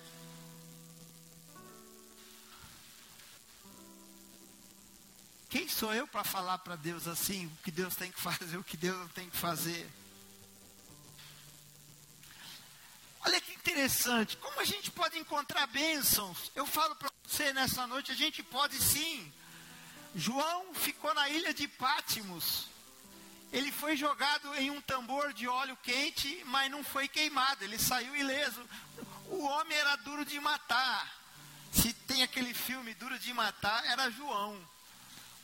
[5.49, 8.63] Quem sou eu para falar para Deus assim, o que Deus tem que fazer, o
[8.63, 9.89] que Deus não tem que fazer?
[13.25, 16.51] Olha que interessante, como a gente pode encontrar bênçãos?
[16.53, 19.31] Eu falo para você nessa noite, a gente pode sim.
[20.15, 22.67] João ficou na ilha de Pátimos.
[23.51, 28.15] Ele foi jogado em um tambor de óleo quente, mas não foi queimado, ele saiu
[28.15, 28.67] ileso.
[29.29, 31.23] O homem era duro de matar.
[31.71, 34.61] Se tem aquele filme Duro de Matar, era João.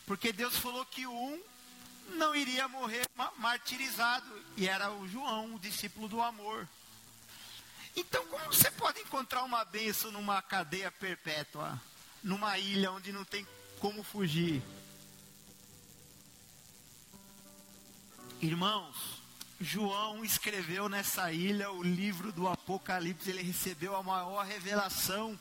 [0.06, 1.42] Porque Deus falou que um
[2.10, 6.68] não iria morrer martirizado, e era o João, o discípulo do amor.
[7.96, 11.80] Então, como você pode encontrar uma bênção numa cadeia perpétua,
[12.24, 13.46] numa ilha onde não tem
[13.80, 14.62] como fugir?
[18.42, 19.22] Irmãos,
[19.60, 25.38] João escreveu nessa ilha o livro do Apocalipse, ele recebeu a maior revelação,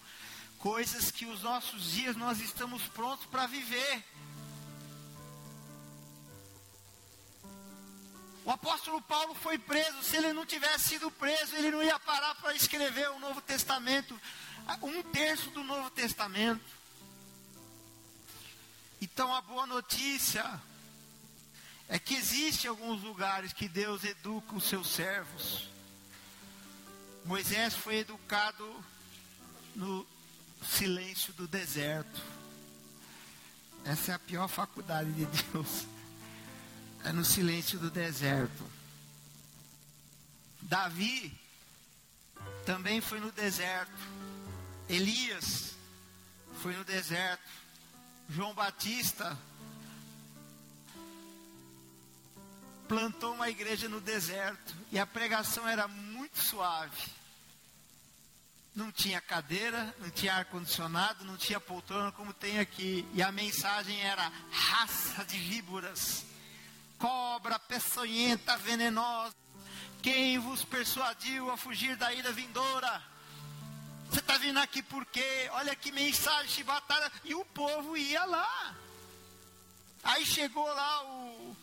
[0.58, 4.02] coisas que os nossos dias nós estamos prontos para viver.
[8.48, 10.02] O apóstolo Paulo foi preso.
[10.02, 14.18] Se ele não tivesse sido preso, ele não ia parar para escrever o Novo Testamento,
[14.82, 16.64] um terço do Novo Testamento.
[19.02, 20.42] Então a boa notícia
[21.90, 25.68] é que existe alguns lugares que Deus educa os seus servos.
[27.26, 28.82] Moisés foi educado
[29.76, 30.06] no
[30.66, 32.22] silêncio do deserto.
[33.84, 35.97] Essa é a pior faculdade de Deus
[37.04, 38.64] é no silêncio do deserto.
[40.62, 41.32] Davi
[42.66, 43.92] também foi no deserto.
[44.88, 45.74] Elias
[46.60, 47.48] foi no deserto.
[48.28, 49.36] João Batista
[52.86, 57.18] plantou uma igreja no deserto e a pregação era muito suave.
[58.74, 63.06] Não tinha cadeira, não tinha ar-condicionado, não tinha poltrona como tem aqui.
[63.12, 66.24] E a mensagem era raça de víboras
[66.98, 69.34] cobra peçonhenta, venenosa.
[70.02, 73.02] Quem vos persuadiu a fugir da ira vindoura?
[74.08, 75.48] Você está vindo aqui por quê?
[75.52, 77.10] Olha que mensagem de batalha.
[77.24, 78.74] E o povo ia lá.
[80.02, 81.56] Aí chegou lá o,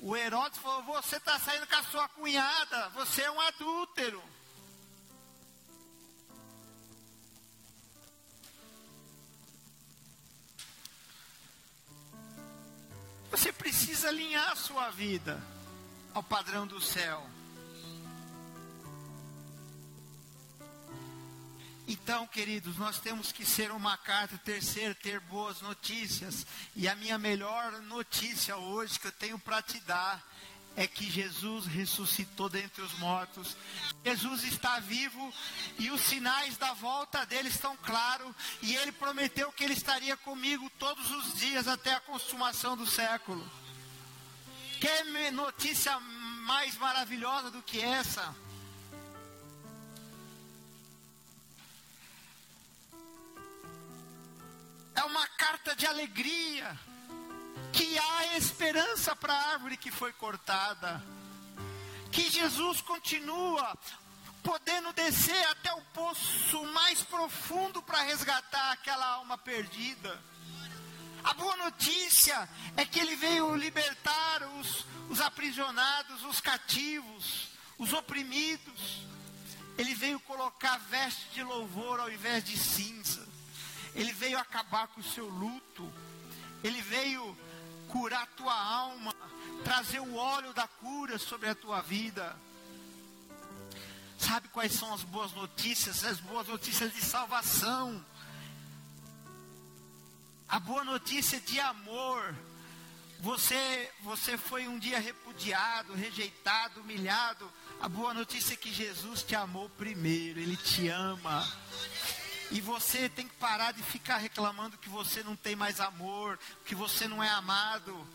[0.00, 4.22] o Herodes e falou: Você está saindo com a sua cunhada, você é um adúltero.
[13.30, 15.40] Você precisa alinhar a sua vida
[16.12, 17.24] ao padrão do céu.
[21.86, 26.46] Então, queridos, nós temos que ser uma carta, terceiro, ter boas notícias.
[26.76, 30.24] E a minha melhor notícia hoje que eu tenho para te dar
[30.76, 33.56] é que Jesus ressuscitou dentre os mortos.
[34.04, 35.32] Jesus está vivo
[35.78, 38.34] e os sinais da volta dele estão claros.
[38.62, 43.48] E ele prometeu que ele estaria comigo todos os dias até a consumação do século.
[44.80, 48.34] Quer notícia mais maravilhosa do que essa?
[54.94, 56.78] É uma carta de alegria
[57.72, 61.02] que há esperança para a árvore que foi cortada,
[62.10, 63.76] que Jesus continua
[64.42, 70.20] podendo descer até o poço mais profundo para resgatar aquela alma perdida.
[71.22, 79.02] A boa notícia é que ele veio libertar os, os aprisionados, os cativos, os oprimidos.
[79.76, 83.26] Ele veio colocar veste de louvor ao invés de cinza.
[83.94, 85.92] Ele veio acabar com o seu luto.
[86.64, 87.36] Ele veio
[87.90, 89.14] curar tua alma,
[89.64, 92.36] trazer o óleo da cura sobre a tua vida.
[94.18, 96.04] sabe quais são as boas notícias?
[96.04, 98.04] As boas notícias de salvação.
[100.48, 102.34] A boa notícia de amor.
[103.20, 107.50] Você, você foi um dia repudiado, rejeitado, humilhado.
[107.80, 111.46] A boa notícia é que Jesus te amou primeiro, Ele te ama.
[112.50, 116.74] E você tem que parar de ficar reclamando que você não tem mais amor, que
[116.74, 118.06] você não é amado.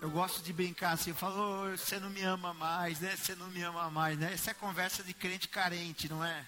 [0.00, 3.14] Eu gosto de brincar assim, eu falo, oh, você não me ama mais, né?
[3.14, 4.32] Você não me ama mais, né?
[4.32, 6.46] Essa é conversa de crente carente, não é?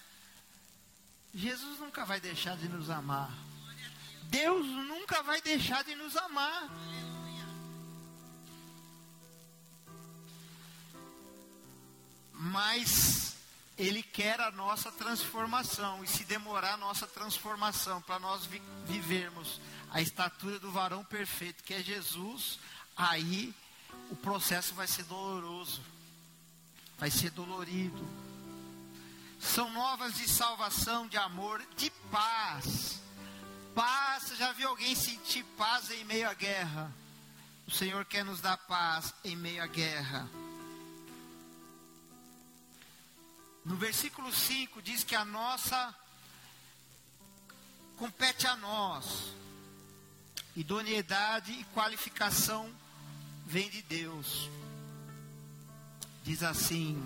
[1.34, 3.30] Jesus nunca vai deixar de nos amar.
[4.24, 6.70] Deus nunca vai deixar de nos amar.
[12.32, 13.33] Mas
[13.76, 16.02] Ele quer a nossa transformação.
[16.04, 19.60] E se demorar a nossa transformação para nós vi vivermos
[19.90, 22.58] a estatura do varão perfeito, que é Jesus,
[22.96, 23.54] aí
[24.10, 25.80] o processo vai ser doloroso,
[26.98, 28.04] vai ser dolorido.
[29.40, 33.00] São novas de salvação, de amor, de paz.
[33.74, 36.92] Paz, já viu alguém sentir paz em meio à guerra?
[37.66, 40.28] O Senhor quer nos dar paz em meio à guerra.
[43.64, 45.94] No versículo 5 diz que a nossa
[47.96, 49.32] compete a nós.
[50.54, 52.70] Idoneidade e qualificação
[53.46, 54.48] vem de Deus.
[56.22, 57.02] Diz assim: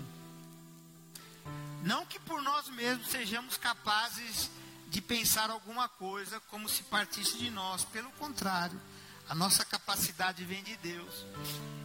[1.82, 4.50] Não que por nós mesmos sejamos capazes
[4.88, 8.80] de pensar alguma coisa como se partisse de nós, pelo contrário,
[9.28, 11.26] a nossa capacidade vem de Deus.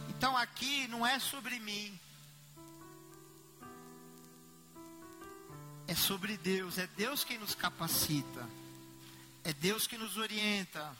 [0.08, 1.98] Então aqui não é sobre mim,
[5.86, 8.48] é sobre Deus, é Deus quem nos capacita,
[9.42, 10.96] é Deus que nos orienta.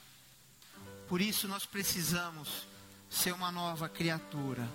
[1.07, 2.67] Por isso nós precisamos
[3.09, 4.67] ser uma nova criatura.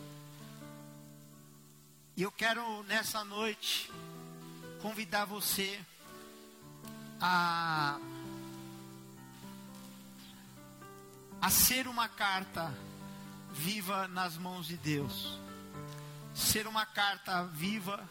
[2.16, 3.90] E eu quero nessa noite
[4.80, 5.80] convidar você
[7.20, 7.98] a
[11.40, 12.70] a ser uma carta
[13.52, 15.38] viva nas mãos de Deus.
[16.34, 18.06] Ser uma carta viva,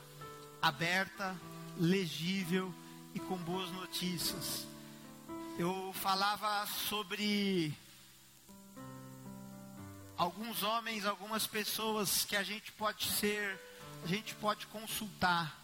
[0.61, 1.35] aberta,
[1.79, 2.73] legível
[3.15, 4.67] e com boas notícias.
[5.57, 7.73] Eu falava sobre
[10.17, 13.57] alguns homens, algumas pessoas que a gente pode ser,
[14.03, 15.57] a gente pode consultar.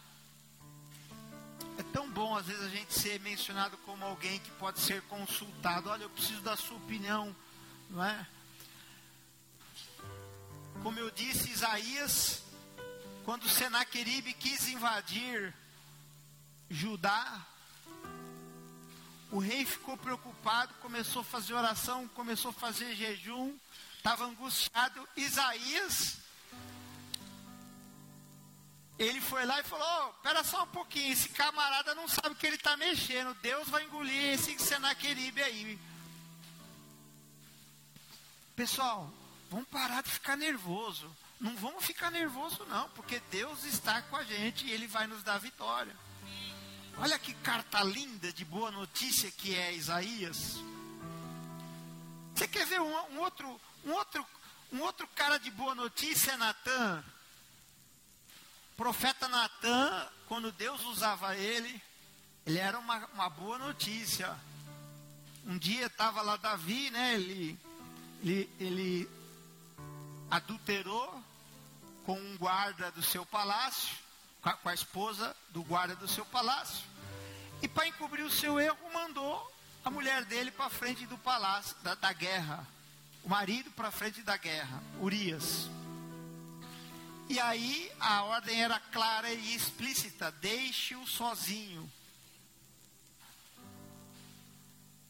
[1.77, 5.89] É tão bom às vezes a gente ser mencionado como alguém que pode ser consultado.
[5.89, 7.35] Olha, eu preciso da sua opinião,
[7.89, 8.25] não é?
[10.81, 12.41] Como eu disse, Isaías,
[13.25, 15.53] quando Senaqueribe quis invadir
[16.69, 17.45] Judá,
[19.31, 23.57] o rei ficou preocupado, começou a fazer oração, começou a fazer jejum,
[23.97, 25.07] estava angustiado.
[25.15, 26.17] Isaías,
[28.97, 32.35] ele foi lá e falou: oh, Pera só um pouquinho, esse camarada não sabe o
[32.35, 33.33] que ele está mexendo.
[33.41, 35.79] Deus vai engolir esse Senaqueribe aí.
[38.55, 39.11] Pessoal,
[39.49, 41.13] vamos parar de ficar nervoso.
[41.41, 45.21] Não vamos ficar nervoso, não, porque Deus está com a gente e Ele vai nos
[45.21, 45.93] dar vitória.
[46.97, 50.55] Olha que carta linda de boa notícia que é Isaías.
[52.33, 54.25] Você quer ver um, um outro, um outro,
[54.71, 57.03] um outro cara de boa notícia é Natan.
[58.77, 61.81] Profeta Natan, quando Deus usava ele,
[62.45, 64.33] ele era uma, uma boa notícia.
[65.45, 67.15] Um dia estava lá Davi, né?
[67.15, 67.59] Ele,
[68.23, 69.09] ele, ele
[70.31, 71.23] adulterou
[72.05, 73.95] com um guarda do seu palácio,
[74.53, 76.83] com a, esposa do guarda do seu palácio.
[77.61, 79.51] E para encobrir o seu erro, mandou
[79.83, 82.67] a mulher dele para frente do palácio, da, da guerra
[83.25, 85.67] o marido para frente da guerra, Urias.
[87.27, 91.91] E aí a ordem era clara e explícita: deixe-o sozinho.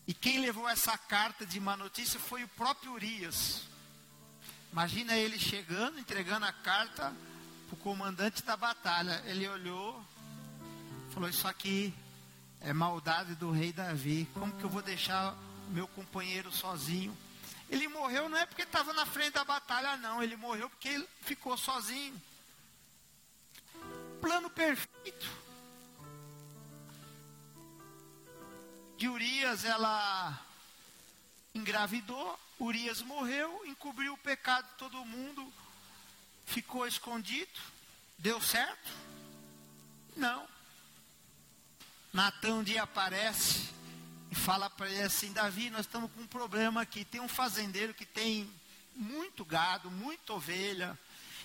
[0.08, 3.64] E quem levou essa carta de má notícia foi o próprio Urias.
[4.72, 7.14] Imagina ele chegando, entregando a carta
[7.76, 9.22] o comandante da batalha.
[9.26, 10.02] Ele olhou,
[11.14, 11.94] falou: Isso aqui
[12.62, 14.28] é maldade do rei Davi.
[14.34, 15.36] Como que eu vou deixar
[15.70, 17.16] meu companheiro sozinho?
[17.70, 20.24] Ele morreu não é porque estava na frente da batalha, não.
[20.24, 22.20] Ele morreu porque ele ficou sozinho.
[24.22, 25.30] Plano perfeito.
[28.98, 30.40] De Urias, ela
[31.54, 32.40] engravidou.
[32.58, 35.52] Urias morreu, encobriu o pecado de todo mundo,
[36.46, 37.60] ficou escondido.
[38.18, 38.92] Deu certo?
[40.16, 40.48] Não.
[42.14, 43.70] Natan um dia aparece
[44.32, 47.04] e fala para ele assim: Davi, nós estamos com um problema aqui.
[47.04, 48.50] Tem um fazendeiro que tem
[48.96, 50.98] muito gado, muita ovelha,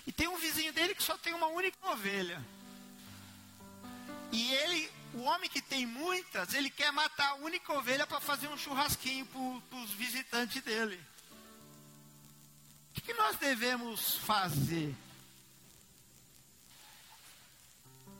[0.07, 2.43] E tem um vizinho dele que só tem uma única ovelha.
[4.31, 8.47] E ele, o homem que tem muitas, ele quer matar a única ovelha para fazer
[8.47, 10.99] um churrasquinho para os visitantes dele.
[12.97, 14.95] O que, nós devemos fazer?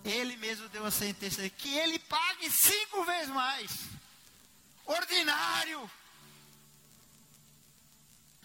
[0.04, 3.72] Ele mesmo deu a sentença que ele pague cinco vezes mais.
[4.86, 5.90] Ordinário.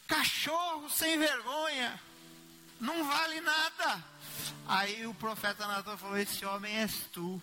[0.06, 2.00] Cachorro sem vergonha.
[2.80, 4.04] Não vale nada.
[4.66, 7.40] Aí o profeta Natan falou: Esse homem és tu.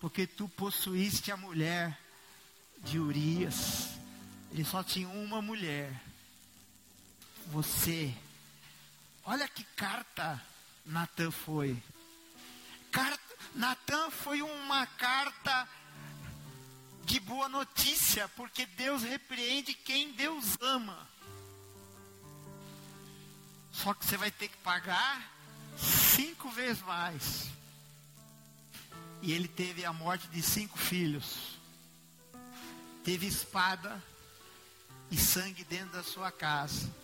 [0.00, 1.98] Porque tu possuíste a mulher
[2.78, 3.88] de Urias.
[4.52, 6.09] Ele só tinha uma mulher.
[7.50, 8.14] Você.
[9.24, 10.40] Olha que carta
[10.86, 11.80] Natan foi.
[12.92, 13.22] Carta,
[13.54, 15.68] Natan foi uma carta
[17.04, 21.08] de boa notícia, porque Deus repreende quem Deus ama.
[23.72, 25.32] Só que você vai ter que pagar
[25.76, 27.48] cinco vezes mais.
[29.22, 31.58] E ele teve a morte de cinco filhos.
[33.04, 34.02] Teve espada
[35.10, 36.99] e sangue dentro da sua casa.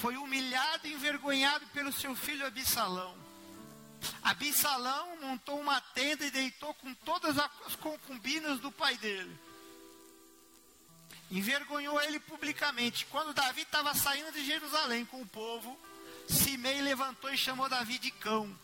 [0.00, 3.14] Foi humilhado e envergonhado pelo seu filho Absalão.
[4.22, 9.38] Absalão montou uma tenda e deitou com todas as concubinas do pai dele.
[11.30, 13.06] Envergonhou ele publicamente.
[13.06, 15.78] Quando Davi estava saindo de Jerusalém com o povo,
[16.28, 18.54] Simei levantou e chamou Davi de cão.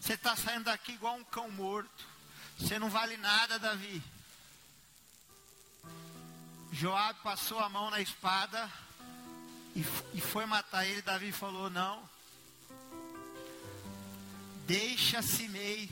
[0.00, 2.06] Você está saindo daqui igual um cão morto.
[2.58, 4.02] Você não vale nada, Davi.
[6.72, 8.70] Joab passou a mão na espada
[9.78, 11.02] e, e foi matar ele.
[11.02, 12.02] Davi falou: Não,
[14.68, 15.88] Deixa Simei,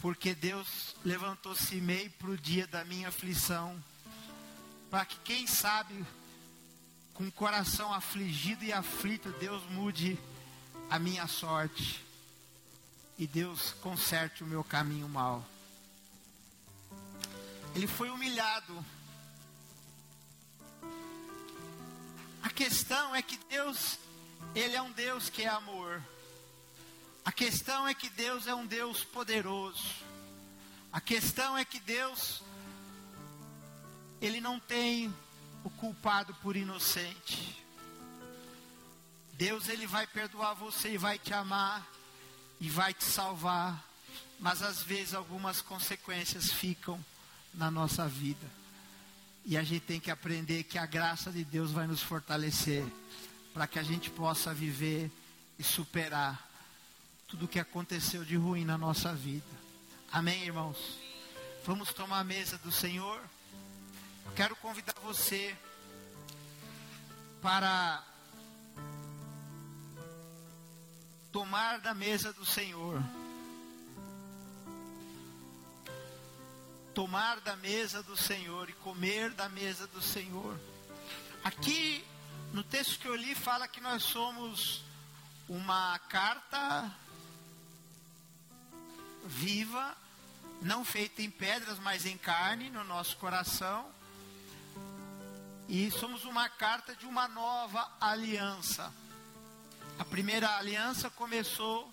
[0.00, 3.80] porque Deus levantou Simei para o dia da minha aflição,
[4.90, 6.04] para que quem sabe,
[7.14, 10.18] com o coração afligido e aflito, Deus mude
[10.90, 12.04] a minha sorte
[13.16, 15.46] e Deus conserte o meu caminho mal.
[17.72, 18.84] Ele foi humilhado.
[22.42, 23.98] A questão é que Deus,
[24.54, 26.02] Ele é um Deus que é amor.
[27.24, 29.84] A questão é que Deus é um Deus poderoso.
[30.92, 32.42] A questão é que Deus,
[34.20, 35.14] Ele não tem
[35.62, 37.64] o culpado por inocente.
[39.34, 41.86] Deus, Ele vai perdoar você e vai te amar
[42.58, 43.84] e vai te salvar.
[44.38, 47.04] Mas às vezes algumas consequências ficam
[47.52, 48.59] na nossa vida.
[49.44, 52.84] E a gente tem que aprender que a graça de Deus vai nos fortalecer
[53.52, 55.10] para que a gente possa viver
[55.58, 56.48] e superar
[57.26, 59.46] tudo o que aconteceu de ruim na nossa vida.
[60.12, 60.98] Amém, irmãos?
[61.64, 63.20] Vamos tomar a mesa do Senhor.
[64.26, 65.56] Eu quero convidar você
[67.40, 68.04] para
[71.32, 73.02] tomar da mesa do Senhor.
[77.00, 80.60] Tomar da mesa do Senhor e comer da mesa do Senhor.
[81.42, 82.04] Aqui
[82.52, 84.84] no texto que eu li fala que nós somos
[85.48, 86.94] uma carta
[89.24, 89.96] viva,
[90.60, 93.90] não feita em pedras, mas em carne, no nosso coração.
[95.70, 98.92] E somos uma carta de uma nova aliança.
[99.98, 101.90] A primeira aliança começou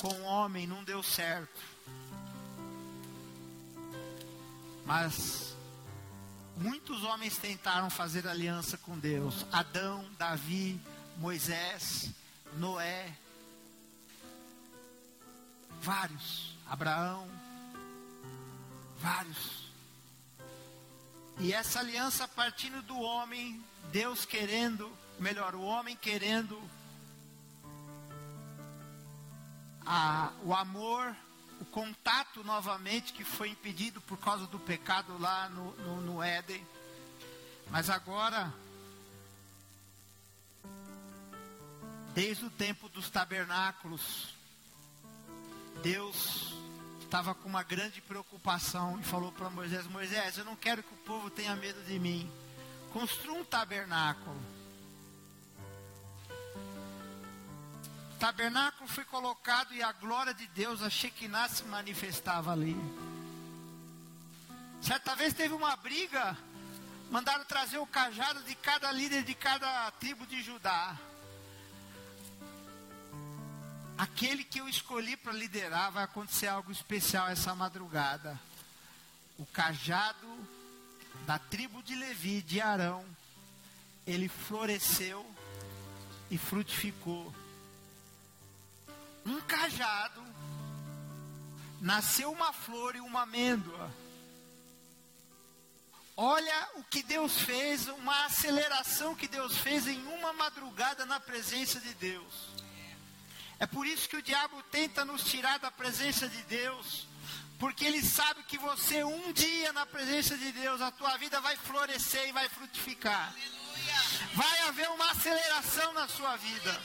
[0.00, 1.71] com o homem, não deu certo.
[4.84, 5.56] Mas
[6.56, 10.80] muitos homens tentaram fazer aliança com Deus: Adão, Davi,
[11.18, 12.10] Moisés,
[12.56, 13.14] Noé,
[15.82, 16.54] Vários.
[16.70, 17.28] Abraão.
[18.98, 19.66] Vários.
[21.40, 23.60] E essa aliança partindo do homem,
[23.90, 26.56] Deus querendo, melhor, o homem querendo
[29.84, 31.16] a, o amor,
[31.62, 36.66] o contato novamente que foi impedido por causa do pecado lá no, no, no Éden.
[37.70, 38.52] Mas agora,
[42.12, 44.34] desde o tempo dos tabernáculos,
[45.84, 46.52] Deus
[47.00, 51.04] estava com uma grande preocupação e falou para Moisés: Moisés, eu não quero que o
[51.06, 52.28] povo tenha medo de mim.
[52.92, 54.36] Construa um tabernáculo.
[58.22, 62.76] Tabernáculo foi colocado e a glória de Deus, a Shekinah, se manifestava ali.
[64.80, 66.36] Certa vez teve uma briga,
[67.10, 70.96] mandaram trazer o cajado de cada líder de cada tribo de Judá
[73.98, 78.40] aquele que eu escolhi para liderar, vai acontecer algo especial essa madrugada.
[79.36, 80.28] O cajado
[81.26, 83.04] da tribo de Levi, de Arão,
[84.06, 85.24] ele floresceu
[86.30, 87.32] e frutificou.
[89.24, 90.22] Um cajado,
[91.80, 93.90] nasceu uma flor e uma amêndoa.
[96.16, 101.80] Olha o que Deus fez, uma aceleração que Deus fez em uma madrugada na presença
[101.80, 102.50] de Deus.
[103.58, 107.06] É por isso que o diabo tenta nos tirar da presença de Deus,
[107.58, 111.56] porque ele sabe que você um dia na presença de Deus, a tua vida vai
[111.56, 113.32] florescer e vai frutificar.
[114.34, 116.82] Vai haver uma aceleração na sua vida.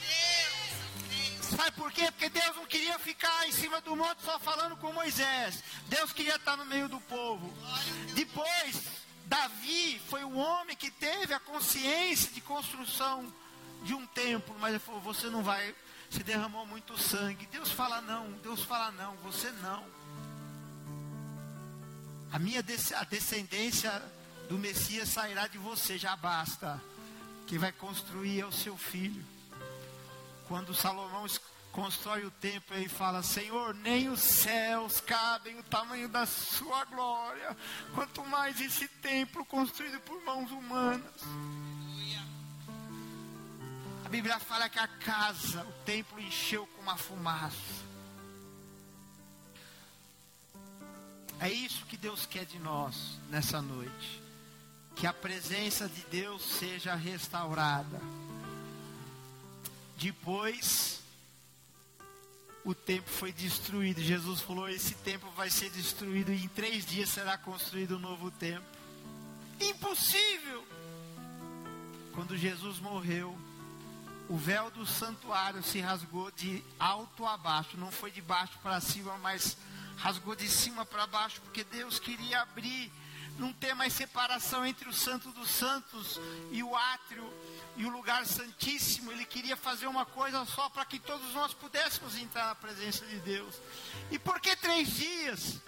[1.56, 2.10] Sabe por quê?
[2.10, 5.62] Porque Deus não queria ficar em cima do monte só falando com Moisés.
[5.86, 7.52] Deus queria estar no meio do povo.
[8.14, 8.82] Depois,
[9.26, 13.32] Davi foi o homem que teve a consciência de construção
[13.82, 15.74] de um templo, mas ele falou: você não vai
[16.10, 17.46] se derramou muito sangue.
[17.46, 19.84] Deus fala não, Deus fala não, você não.
[22.30, 23.90] A minha a descendência
[24.48, 26.80] do Messias sairá de você, já basta.
[27.46, 29.24] Quem vai construir é o seu filho.
[30.48, 31.26] Quando Salomão
[31.70, 37.56] constrói o templo, ele fala: Senhor, nem os céus cabem o tamanho da sua glória,
[37.94, 41.22] quanto mais esse templo construído por mãos humanas.
[44.04, 47.86] A Bíblia fala que a casa, o templo encheu com uma fumaça.
[51.38, 54.22] É isso que Deus quer de nós nessa noite.
[54.96, 58.00] Que a presença de Deus seja restaurada.
[59.98, 61.02] Depois,
[62.64, 64.00] o templo foi destruído.
[64.00, 68.30] Jesus falou: esse templo vai ser destruído e em três dias será construído um novo
[68.30, 68.64] templo.
[69.60, 70.64] Impossível!
[72.14, 73.36] Quando Jesus morreu,
[74.28, 78.80] o véu do santuário se rasgou de alto a baixo, não foi de baixo para
[78.80, 79.56] cima, mas
[79.96, 82.92] rasgou de cima para baixo, porque Deus queria abrir,
[83.36, 86.20] não ter mais separação entre o santo dos santos
[86.52, 87.24] e o átrio
[87.78, 89.10] e o lugar santíssimo.
[89.10, 93.18] Ele queria fazer uma coisa só para que todos nós pudéssemos entrar na presença de
[93.20, 93.54] Deus.
[94.10, 95.60] E por que três dias?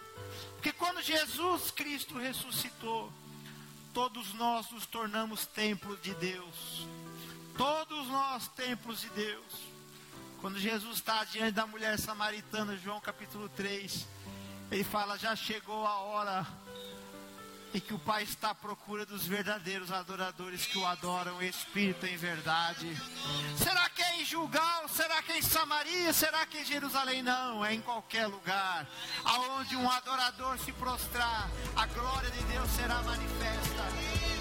[0.55, 3.11] Porque quando Jesus Cristo ressuscitou,
[3.95, 6.87] todos nós nos tornamos templo de Deus.
[7.57, 9.45] Todos nós, templos de Deus.
[10.41, 14.07] Quando Jesus está diante da mulher samaritana, João capítulo 3,
[14.71, 16.47] ele fala: Já chegou a hora
[17.73, 22.17] em que o Pai está à procura dos verdadeiros adoradores que o adoram, Espírito em
[22.17, 22.97] verdade.
[23.57, 24.89] Será que é em Julgal?
[24.89, 26.13] Será que é em Samaria?
[26.13, 27.23] Será que é em Jerusalém?
[27.23, 28.87] Não, é em qualquer lugar.
[29.25, 34.40] Aonde um adorador se prostrar, a glória de Deus será manifesta.